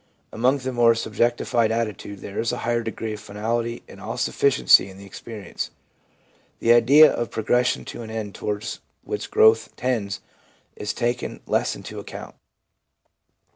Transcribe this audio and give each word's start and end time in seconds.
Along 0.33 0.55
with 0.55 0.65
a 0.65 0.71
more 0.73 0.93
subjectified 0.95 1.69
attitude 1.69 2.21
there 2.21 2.39
is 2.39 2.51
a 2.51 2.57
higher 2.65 2.81
degree 2.81 3.13
of 3.13 3.19
finality 3.19 3.83
and 3.87 4.01
all 4.01 4.17
sufificiency 4.17 4.89
in 4.89 4.97
the 4.97 5.05
experience; 5.05 5.69
the 6.57 6.73
idea 6.73 7.13
of 7.13 7.29
progression 7.29 7.85
to 7.85 8.01
an 8.01 8.09
end 8.09 8.33
towards 8.33 8.79
which 9.03 9.29
growth 9.29 9.75
tends 9.75 10.19
is 10.75 10.91
taken 10.91 11.39
less 11.45 11.75
into 11.75 11.99
account. 11.99 12.33